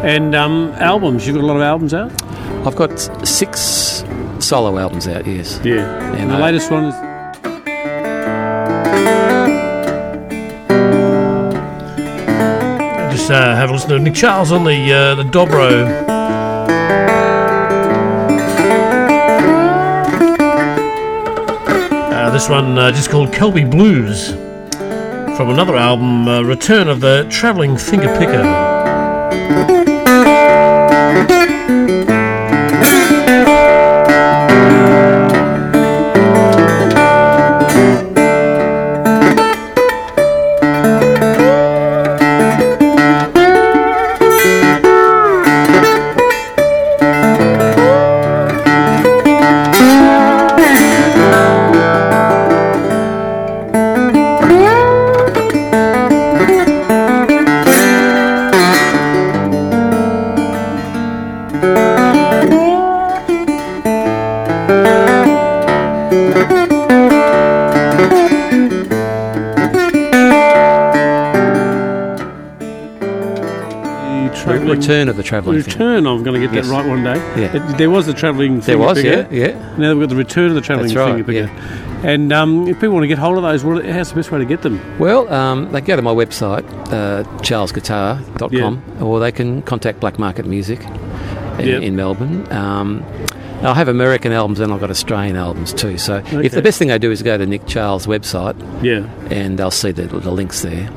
And 0.04 0.34
um, 0.36 0.70
albums, 0.76 1.26
you've 1.26 1.34
got 1.36 1.42
a 1.42 1.46
lot 1.46 1.56
of 1.56 1.62
albums 1.62 1.92
out? 1.94 2.12
I've 2.68 2.76
got 2.76 3.00
six 3.26 4.04
solo 4.40 4.76
albums 4.76 5.08
out, 5.08 5.26
yes. 5.26 5.58
Yeah. 5.64 6.14
And 6.16 6.30
the 6.30 6.34
uh, 6.34 6.38
latest 6.38 6.70
one 6.70 6.84
is. 6.84 6.94
Just 13.10 13.30
uh, 13.30 13.56
have 13.56 13.70
a 13.70 13.72
listen 13.72 13.88
to 13.88 13.98
Nick 13.98 14.14
Charles 14.14 14.52
on 14.52 14.64
the 14.64 14.92
uh, 14.92 15.14
the 15.14 15.22
Dobro. 15.22 15.86
Uh, 22.12 22.30
this 22.30 22.50
one 22.50 22.76
uh, 22.76 22.92
just 22.92 23.08
called 23.08 23.30
Kelby 23.30 23.70
Blues 23.70 24.32
from 25.38 25.48
another 25.48 25.74
album, 25.74 26.28
uh, 26.28 26.42
Return 26.42 26.88
of 26.88 27.00
the 27.00 27.26
Travelling 27.30 27.78
Finger 27.78 28.14
Picker. 28.18 29.87
Travelling. 75.28 75.58
Return. 75.58 76.06
I'm 76.06 76.22
going 76.22 76.40
to 76.40 76.46
get 76.46 76.54
Yes. 76.54 76.66
that 76.68 76.72
right 76.72 76.86
one 76.88 77.04
day. 77.04 77.16
Yeah. 77.40 77.56
It- 77.56 77.78
there 77.78 77.90
was 77.90 78.06
the 78.06 78.14
travelling. 78.14 78.60
There 78.60 78.78
was, 78.78 79.00
picker. 79.02 79.28
yeah, 79.34 79.48
yeah. 79.48 79.76
Now 79.76 79.92
we've 79.92 80.00
got 80.00 80.08
the 80.08 80.16
return 80.16 80.48
of 80.48 80.54
the 80.54 80.60
travelling 80.62 80.92
That's 80.94 81.24
finger 81.26 81.46
right. 81.46 82.04
And 82.04 82.32
um, 82.32 82.66
if 82.68 82.76
people 82.76 82.90
want 82.94 83.02
to 83.04 83.08
get 83.08 83.18
hold 83.18 83.36
of 83.36 83.42
those, 83.42 83.62
how's 83.62 84.08
the 84.10 84.14
best 84.14 84.30
way 84.30 84.38
to 84.38 84.44
get 84.44 84.62
them? 84.62 84.80
Well, 84.98 85.30
um, 85.32 85.70
they 85.72 85.80
go 85.80 85.96
to 85.96 86.02
my 86.02 86.12
website, 86.14 86.64
uh, 86.92 87.24
charlesguitar.com, 87.42 89.02
or 89.02 89.20
they 89.20 89.32
can 89.32 89.62
contact 89.62 90.00
Black 90.00 90.18
Market 90.18 90.46
Music 90.46 90.80
in, 91.58 91.66
Yep. 91.68 91.82
in 91.82 91.96
Melbourne. 91.96 92.50
Um, 92.52 93.04
I 93.62 93.74
have 93.74 93.88
American 93.88 94.30
albums 94.32 94.60
and 94.60 94.72
I've 94.72 94.78
got 94.80 94.90
Australian 94.90 95.34
albums 95.34 95.72
too. 95.72 95.98
So 95.98 96.18
Okay. 96.18 96.46
if 96.46 96.52
the 96.52 96.62
best 96.62 96.78
thing 96.78 96.92
I 96.92 96.98
do 96.98 97.10
is 97.10 97.22
go 97.22 97.36
to 97.36 97.44
Nick 97.44 97.66
Charles' 97.66 98.06
website 98.06 98.54
Yeah. 98.82 99.02
and 99.30 99.58
they'll 99.58 99.72
see 99.72 99.90
the, 99.90 100.02
the 100.06 100.30
links 100.30 100.62
there. 100.62 100.88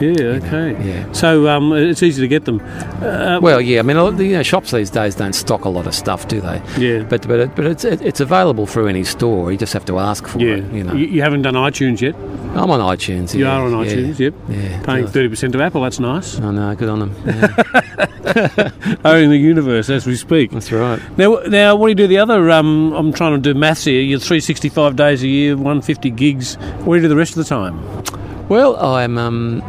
Yeah. 0.00 0.40
Okay. 0.42 0.76
yeah. 0.86 1.12
So 1.12 1.48
um, 1.48 1.72
it's 1.72 2.02
easy 2.02 2.22
to 2.22 2.28
get 2.28 2.44
them. 2.44 2.60
Uh, 3.02 3.38
Well, 3.40 3.60
yeah, 3.60 3.80
I 3.80 3.82
mean, 3.82 4.16
the 4.16 4.24
you 4.24 4.36
know, 4.36 4.42
shops 4.42 4.70
these 4.70 4.90
days 4.90 5.14
don't 5.14 5.32
stock 5.34 5.64
a 5.64 5.68
lot 5.68 5.86
of 5.86 5.94
stuff, 5.94 6.28
do 6.28 6.40
they? 6.40 6.62
yeah. 6.78 7.02
But 7.02 7.26
but 7.28 7.40
it, 7.40 7.54
but 7.54 7.66
it's 7.66 7.84
it, 7.84 8.00
it's 8.02 8.20
available 8.20 8.66
through 8.66 8.88
any 8.88 9.04
store. 9.04 9.52
You 9.52 9.58
just 9.58 9.72
have 9.72 9.84
to 9.86 9.98
ask 9.98 10.26
for 10.26 10.38
yeah. 10.38 10.54
it. 10.56 10.72
You 10.72 10.84
know, 10.84 10.94
you, 10.94 11.06
you 11.06 11.22
haven't 11.22 11.42
done 11.42 11.54
iTunes 11.54 12.00
yet. 12.00 12.14
I'm 12.56 12.70
on 12.70 12.80
iTunes. 12.80 13.34
You 13.34 13.44
yeah, 13.44 13.52
are 13.56 13.64
on 13.64 13.72
yeah, 13.84 13.92
iTunes. 13.92 14.18
Yep. 14.18 14.34
Yeah, 14.48 14.82
Paying 14.82 15.06
thirty 15.06 15.28
percent 15.28 15.52
to 15.52 15.62
Apple. 15.62 15.82
That's 15.82 16.00
nice. 16.00 16.40
I 16.40 16.50
know, 16.50 16.74
good 16.74 16.88
on 16.88 16.98
them. 17.00 17.14
Yeah, 17.24 18.70
Owning 19.04 19.30
the 19.30 19.38
universe 19.38 19.88
as 19.90 20.06
we 20.06 20.16
speak. 20.16 20.50
that's 20.50 20.70
right. 20.72 21.00
Now, 21.18 21.36
now, 21.48 21.76
what 21.76 21.86
do 21.86 21.90
you 21.90 21.94
do? 21.94 22.06
The 22.06 22.18
other, 22.18 22.50
um, 22.50 22.92
I'm 22.92 23.12
trying 23.12 23.40
to 23.40 23.52
do 23.52 23.58
maths 23.58 23.84
here. 23.84 24.00
You're 24.00 24.18
365 24.18 24.96
days 24.96 25.22
a 25.22 25.28
year, 25.28 25.56
150 25.56 26.10
gigs. 26.10 26.56
What 26.84 26.94
do 26.94 26.94
you 26.96 27.02
do 27.02 27.08
the 27.08 27.16
rest 27.16 27.36
of 27.36 27.44
the 27.44 27.44
time? 27.44 28.48
Well, 28.48 28.76
I'm. 28.76 29.16
Um, 29.18 29.62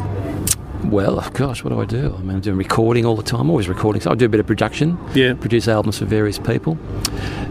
well, 0.86 1.20
oh 1.20 1.30
gosh, 1.34 1.64
what 1.64 1.70
do 1.72 1.80
I 1.82 1.86
do? 1.86 2.16
I 2.18 2.22
mean, 2.22 2.36
I'm 2.38 2.42
doing 2.42 2.58
recording 2.58 3.06
all 3.06 3.16
the 3.16 3.24
time. 3.24 3.50
always 3.50 3.68
recording. 3.70 4.02
So 4.02 4.12
I 4.12 4.16
do 4.16 4.26
a 4.26 4.30
bit 4.30 4.40
of 4.40 4.48
production. 4.48 4.98
Yeah. 5.14 5.34
Produce 5.34 5.68
albums 5.68 6.00
for 6.00 6.06
various 6.06 6.40
people. 6.40 6.78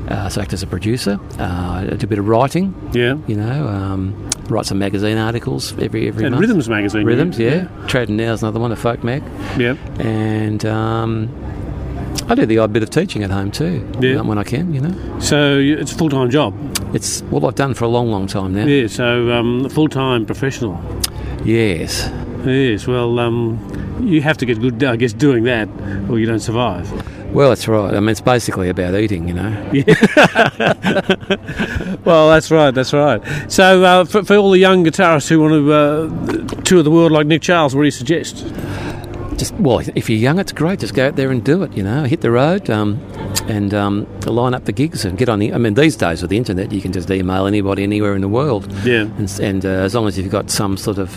Uh, 0.09 0.29
so 0.29 0.41
I 0.41 0.45
act 0.45 0.53
as 0.53 0.63
a 0.63 0.67
producer. 0.67 1.19
Uh, 1.39 1.87
I 1.93 1.95
do 1.97 2.05
a 2.05 2.09
bit 2.09 2.19
of 2.19 2.27
writing. 2.27 2.75
Yeah. 2.93 3.17
You 3.27 3.37
know, 3.37 3.69
um, 3.69 4.29
write 4.49 4.67
some 4.67 4.79
magazine 4.79 5.17
articles 5.19 5.73
every 5.79 6.09
every 6.09 6.25
And 6.25 6.35
month. 6.35 6.41
Rhythms 6.47 6.69
magazine. 6.69 7.05
Rhythms, 7.07 7.39
yeah. 7.39 7.67
Trad 7.87 8.09
and 8.09 8.17
Now's 8.17 8.43
another 8.43 8.59
one, 8.61 8.73
a 8.73 8.77
folk 8.77 9.05
mag. 9.05 9.23
Yeah. 9.59 9.75
And 10.01 10.65
um, 10.65 11.29
I 12.29 12.35
do 12.35 12.47
the 12.47 12.59
odd 12.59 12.73
bit 12.73 12.83
of 12.83 12.91
teaching 12.91 13.23
at 13.23 13.31
home 13.31 13.51
too. 13.53 13.89
Yeah. 14.01 14.21
When 14.23 14.39
I 14.39 14.43
can, 14.45 14.75
you 14.75 14.81
know. 14.81 15.21
So 15.21 15.57
it's 15.59 15.93
a 15.93 15.95
full 15.95 16.09
time 16.11 16.31
job. 16.31 16.55
It's 16.95 17.21
what 17.23 17.45
I've 17.45 17.55
done 17.55 17.75
for 17.75 17.85
a 17.85 17.89
long, 17.89 18.11
long 18.11 18.27
time 18.27 18.55
now. 18.55 18.65
Yeah. 18.67 18.89
So 18.89 19.31
um, 19.31 19.69
full 19.69 19.89
time 19.89 20.27
professional. 20.27 20.81
Yes. 21.45 22.11
Yes. 22.45 22.87
Well, 22.87 23.19
um, 23.19 23.59
you 24.03 24.23
have 24.23 24.37
to 24.39 24.47
get 24.47 24.61
good, 24.61 24.83
I 24.83 24.97
guess, 24.97 25.13
doing 25.13 25.45
that, 25.45 25.69
or 26.09 26.19
you 26.19 26.27
don't 26.27 26.41
survive. 26.41 26.91
Well, 27.35 27.51
that's 27.51 27.69
right. 27.69 27.95
I 27.95 28.01
mean, 28.01 28.09
it's 28.09 28.21
basically 28.21 28.69
about 28.69 28.95
eating, 28.95 29.29
you 29.29 29.35
know. 29.35 29.71
Yeah. 29.73 31.17
Well, 32.03 32.31
that's 32.31 32.51
right. 32.51 32.71
That's 32.71 32.95
right. 32.95 33.23
So 33.53 33.85
uh, 33.85 34.05
for, 34.07 34.25
for 34.25 34.37
all 34.37 34.51
the 34.51 34.59
young 34.59 34.85
guitarists 34.85 35.29
who 35.29 35.39
want 35.39 35.53
to 35.53 35.73
uh, 35.73 36.63
tour 36.63 36.83
the 36.83 36.91
world 36.91 37.13
like 37.13 37.27
Nick 37.27 37.43
Charles, 37.43 37.75
what 37.75 37.83
do 37.83 37.85
you 37.85 37.91
suggest? 37.91 38.47
just 39.41 39.55
well, 39.55 39.81
if 39.95 40.09
you're 40.11 40.19
young, 40.19 40.39
it's 40.39 40.53
great. 40.53 40.81
Just 40.81 40.95
go 40.95 41.09
out 41.09 41.17
there 41.17 41.31
and 41.31 41.43
do 41.43 41.63
it. 41.63 41.73
You 41.73 41.83
know, 41.83 42.05
hit 42.05 42.21
the 42.21 42.31
road 42.31 42.69
um, 42.69 43.01
and 43.49 43.73
um, 43.73 44.07
line 44.27 44.55
up 44.55 44.67
the 44.67 44.73
gigs 44.73 45.05
and 45.05 45.17
get 45.19 45.29
on 45.29 45.39
the. 45.39 45.53
I 45.53 45.59
mean, 45.59 45.75
these 45.75 45.97
days 45.97 46.21
with 46.21 46.31
the 46.31 46.37
internet, 46.37 46.71
you 46.71 46.81
can 46.81 46.93
just 46.93 47.11
email 47.11 47.47
anybody 47.47 47.83
anywhere 47.83 48.15
in 48.15 48.21
the 48.21 48.29
world. 48.29 48.71
Yeah. 48.85 49.03
And, 49.03 49.41
and 49.41 49.67
uh, 49.67 49.69
as 49.69 49.95
long 49.95 50.07
as 50.07 50.19
you've 50.19 50.31
got 50.31 50.51
some 50.51 50.77
sort 50.77 50.99
of 50.99 51.11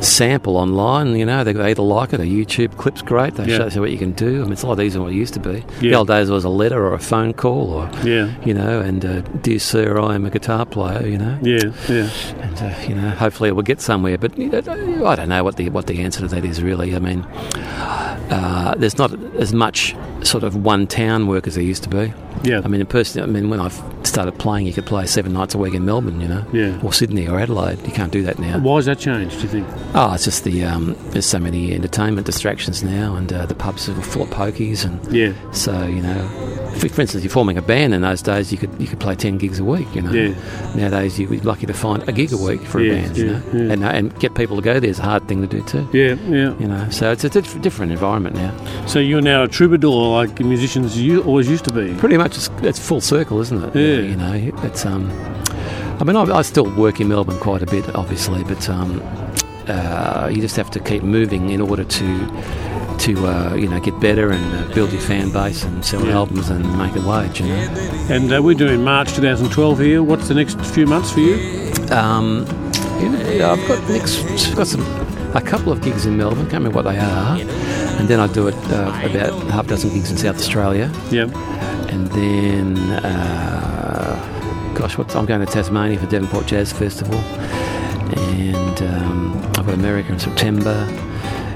sample 0.00 0.56
online, 0.56 1.14
you 1.14 1.26
know, 1.26 1.44
they, 1.44 1.52
they 1.52 1.70
either 1.70 1.82
like 1.82 2.12
it. 2.12 2.20
A 2.20 2.24
YouTube 2.24 2.76
clip's 2.78 3.02
great. 3.02 3.34
They 3.34 3.44
Yeah. 3.46 3.58
show 3.58 3.74
you 3.74 3.80
what 3.82 3.90
you 3.90 3.98
can 3.98 4.12
do. 4.12 4.40
I 4.40 4.44
mean, 4.44 4.52
it's 4.52 4.62
a 4.62 4.66
lot 4.66 4.80
easier 4.80 4.94
than 4.94 5.02
what 5.02 5.12
it 5.12 5.16
used 5.16 5.34
to 5.34 5.40
be. 5.40 5.64
The 5.80 5.94
old 5.94 6.08
days 6.08 6.28
it 6.28 6.32
was 6.32 6.44
a 6.44 6.48
letter 6.48 6.84
or 6.86 6.94
a 6.94 6.98
phone 6.98 7.32
call 7.34 7.70
or 7.70 7.90
Yeah. 8.04 8.30
you 8.44 8.54
know, 8.54 8.80
and 8.80 9.04
uh, 9.04 9.20
dear 9.42 9.58
sir, 9.58 9.98
I 10.00 10.14
am 10.14 10.24
a 10.24 10.30
guitar 10.30 10.64
player. 10.66 11.06
You 11.06 11.18
know. 11.18 11.38
Yeah. 11.42 11.72
Yeah. 11.88 12.08
And 12.40 12.56
uh, 12.62 12.74
you 12.88 12.94
know, 12.94 13.10
hopefully 13.10 13.48
it 13.50 13.52
will 13.52 13.62
get 13.62 13.80
somewhere. 13.80 14.16
But 14.18 14.36
you 14.38 14.48
know, 14.48 15.06
I 15.06 15.14
don't 15.16 15.28
know 15.28 15.44
what 15.44 15.56
the 15.56 15.68
what 15.70 15.86
the 15.86 16.00
answer 16.02 16.20
to 16.20 16.28
that 16.28 16.44
is 16.44 16.62
really. 16.62 16.94
I 16.96 16.98
mean, 16.98 17.26
uh, 18.30 18.74
there's 18.76 18.98
not 18.98 19.12
as 19.36 19.52
much 19.52 19.94
sort 20.22 20.44
of 20.44 20.54
one 20.56 20.86
town 20.86 21.26
work 21.26 21.46
as 21.46 21.54
there 21.54 21.64
used 21.64 21.82
to 21.84 21.88
be. 21.88 22.12
Yeah. 22.42 22.60
I 22.64 22.68
mean, 22.68 22.84
personally, 22.86 23.28
I 23.28 23.32
mean, 23.32 23.50
when 23.50 23.60
I 23.60 23.68
started 24.10 24.38
playing, 24.38 24.66
you 24.66 24.72
could 24.72 24.86
play 24.86 25.06
seven 25.06 25.32
nights 25.32 25.54
a 25.54 25.58
week 25.58 25.74
in 25.74 25.84
Melbourne, 25.84 26.20
you 26.20 26.28
know, 26.28 26.44
Yeah. 26.52 26.78
or 26.82 26.92
Sydney 26.92 27.26
or 27.28 27.38
Adelaide. 27.38 27.78
You 27.86 27.92
can't 27.92 28.12
do 28.12 28.22
that 28.24 28.38
now. 28.38 28.58
Why 28.58 28.76
has 28.76 28.86
that 28.86 28.98
changed? 28.98 29.36
Do 29.36 29.42
you 29.42 29.48
think? 29.48 29.66
Oh, 29.94 30.12
it's 30.14 30.24
just 30.24 30.44
the 30.44 30.64
um, 30.64 30.96
there's 31.10 31.26
so 31.26 31.38
many 31.38 31.72
entertainment 31.74 32.26
distractions 32.26 32.82
now, 32.82 33.14
and 33.16 33.32
uh, 33.32 33.46
the 33.46 33.54
pubs 33.54 33.88
are 33.88 33.94
full 34.02 34.22
of 34.22 34.30
pokies, 34.30 34.84
and 34.84 35.00
Yeah. 35.12 35.32
so 35.52 35.86
you 35.86 36.02
know, 36.02 36.28
for, 36.78 36.88
for 36.88 37.00
instance, 37.00 37.24
you're 37.24 37.30
forming 37.30 37.56
a 37.58 37.62
band 37.62 37.94
in 37.94 38.02
those 38.02 38.22
days, 38.22 38.52
you 38.52 38.58
could 38.58 38.70
you 38.78 38.86
could 38.86 39.00
play 39.00 39.14
ten 39.14 39.38
gigs 39.38 39.58
a 39.58 39.64
week. 39.64 39.88
You 39.94 40.02
know, 40.02 40.12
Yeah. 40.12 40.34
nowadays 40.74 41.18
you're 41.18 41.30
lucky 41.40 41.66
to 41.66 41.72
find 41.74 42.06
a 42.08 42.12
gig 42.12 42.32
a 42.32 42.36
week 42.36 42.60
for 42.62 42.80
Yeah, 42.80 42.92
a 42.92 43.02
band. 43.02 43.16
you 43.16 43.26
know, 43.26 43.42
yeah. 43.52 43.72
and 43.72 43.84
uh, 43.84 43.88
and 43.88 44.18
get 44.20 44.34
people 44.34 44.56
to 44.56 44.62
go 44.62 44.78
there 44.80 44.90
is 44.90 44.98
a 44.98 45.02
hard 45.02 45.26
thing 45.28 45.40
to 45.40 45.46
do 45.46 45.62
too. 45.62 45.88
Yeah. 45.92 46.14
Yeah. 46.28 46.54
You 46.58 46.68
know, 46.68 46.88
so 46.90 47.10
it's 47.12 47.24
a 47.24 47.28
diff- 47.30 47.60
different 47.62 47.92
environment 47.92 48.34
now. 48.36 48.52
So 48.86 48.98
you're 48.98 49.20
now 49.22 49.42
a 49.44 49.48
troubadour, 49.48 50.08
like 50.12 50.40
musicians 50.40 51.00
you 51.00 51.22
always 51.22 51.48
used 51.48 51.64
to 51.64 51.72
be. 51.72 51.94
Pretty 51.94 52.16
much, 52.16 52.36
it's, 52.36 52.50
it's 52.62 52.78
full 52.78 53.00
circle, 53.00 53.40
isn't 53.40 53.62
it? 53.64 53.76
Yeah. 53.76 53.99
You 54.04 54.16
know, 54.16 54.32
it's 54.62 54.84
um. 54.86 55.10
I 56.00 56.04
mean, 56.04 56.16
I, 56.16 56.22
I 56.38 56.42
still 56.42 56.74
work 56.76 57.00
in 57.00 57.08
Melbourne 57.08 57.38
quite 57.38 57.62
a 57.62 57.66
bit, 57.66 57.94
obviously, 57.94 58.42
but 58.44 58.66
um, 58.70 59.02
uh, 59.68 60.30
you 60.32 60.40
just 60.40 60.56
have 60.56 60.70
to 60.70 60.80
keep 60.80 61.02
moving 61.02 61.50
in 61.50 61.60
order 61.60 61.84
to 61.84 62.26
to 63.00 63.26
uh, 63.26 63.54
you 63.54 63.68
know 63.68 63.80
get 63.80 63.98
better 64.00 64.30
and 64.30 64.44
uh, 64.70 64.74
build 64.74 64.92
your 64.92 65.00
fan 65.02 65.30
base 65.30 65.62
and 65.64 65.84
sell 65.84 66.04
Yeah. 66.06 66.14
albums 66.14 66.48
and 66.50 66.64
make 66.78 66.94
a 66.96 67.06
wage. 67.06 67.40
You 67.40 67.48
know. 67.48 68.06
And 68.10 68.32
uh, 68.32 68.42
we're 68.42 68.54
doing 68.56 68.82
March 68.82 69.12
2012 69.14 69.78
here. 69.78 70.02
What's 70.02 70.28
the 70.28 70.34
next 70.34 70.58
few 70.74 70.86
months 70.86 71.12
for 71.12 71.20
you? 71.20 71.34
Um, 71.90 72.46
yeah, 73.00 73.52
I've 73.52 73.68
got 73.68 73.88
next 73.88 74.22
I've 74.50 74.56
got 74.56 74.66
some 74.66 74.82
a 75.34 75.40
couple 75.40 75.70
of 75.72 75.80
gigs 75.82 76.06
in 76.06 76.16
Melbourne. 76.16 76.42
Can't 76.50 76.64
remember 76.64 76.76
what 76.76 76.90
they 76.90 76.98
are. 76.98 77.38
And 77.98 78.08
then 78.08 78.20
I 78.20 78.26
do 78.32 78.48
it 78.48 78.54
uh, 78.70 78.90
about 79.04 79.32
half 79.50 79.66
a 79.66 79.68
dozen 79.68 79.90
gigs 79.90 80.10
in 80.10 80.16
South 80.16 80.36
Australia. 80.36 80.90
Yeah. 81.10 81.26
And 81.90 82.06
then, 82.08 82.78
uh, 83.04 84.74
gosh, 84.74 84.96
I'm 84.98 85.26
going 85.26 85.44
to 85.44 85.46
Tasmania 85.52 85.98
for 85.98 86.06
Devonport 86.06 86.46
Jazz 86.46 86.72
Festival. 86.72 87.18
And 87.18 88.82
um, 88.82 89.36
I've 89.56 89.66
got 89.66 89.74
America 89.74 90.12
in 90.12 90.18
September. 90.18 90.86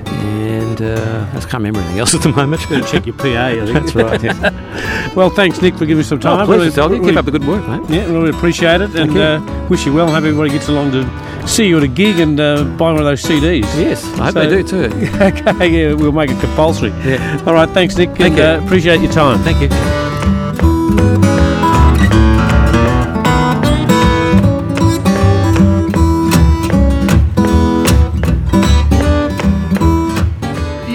And 0.07 0.81
uh, 0.83 1.27
I 1.31 1.35
just 1.35 1.49
can't 1.49 1.63
remember 1.63 1.81
anything 1.81 1.99
else 2.01 2.15
at 2.15 2.23
the 2.23 2.31
moment. 2.31 2.61
Just 2.61 2.71
going 2.71 2.83
to 2.85 2.89
check 2.91 3.07
your 3.07 3.15
PA, 3.17 3.47
I 3.47 3.55
think. 3.65 3.73
That's 3.73 3.95
right. 3.95 4.23
Yeah. 4.23 4.61
Well, 5.15 5.31
thanks, 5.31 5.63
Nick, 5.63 5.75
for 5.77 5.87
giving 5.87 6.01
us 6.01 6.09
some 6.09 6.19
time. 6.19 6.41
oh, 6.41 6.45
pleasure, 6.47 6.69
Really- 6.81 6.99
really- 6.99 7.11
Keep 7.13 7.19
up 7.19 7.25
the 7.27 7.31
good 7.31 7.47
work, 7.47 7.69
mate. 7.69 7.89
Yeah, 7.89 8.07
we 8.09 8.15
really 8.15 8.31
appreciate 8.31 8.81
it, 8.81 8.97
and 8.97 9.13
you. 9.15 9.21
uh, 9.23 9.67
wish 9.71 9.87
you 9.87 9.93
well. 9.93 10.07
Hope 10.09 10.17
everybody 10.25 10.51
gets 10.51 10.67
along 10.67 10.91
to 10.91 11.47
see 11.47 11.69
you 11.69 11.77
at 11.77 11.85
a 11.85 11.89
gig 11.89 12.19
and 12.19 12.41
uh, 12.41 12.65
buy 12.65 12.91
one 12.91 12.99
of 12.99 13.05
those 13.05 13.23
CDs. 13.23 13.63
Yes, 13.79 14.05
I 14.19 14.25
hope 14.25 14.33
So- 14.35 14.41
they 14.51 14.63
do 14.63 14.65
too. 14.67 14.85
okay, 15.21 15.69
yeah, 15.69 15.93
we'll 15.95 16.11
make 16.11 16.31
it 16.33 16.41
compulsory. 16.41 16.91
Yeah. 17.05 17.41
All 17.47 17.55
right, 17.55 17.69
thanks, 17.69 17.97
Nick, 17.97 18.09
Thank 18.17 18.21
and 18.23 18.37
you. 18.39 18.43
Uh, 18.43 18.61
appreciate 18.67 19.01
your 19.03 19.13
time. 19.13 19.39
Thank 19.45 19.61
you. 19.61 19.94